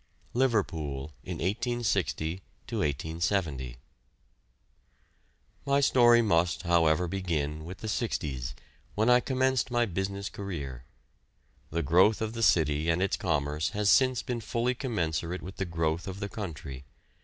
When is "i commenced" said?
9.11-9.69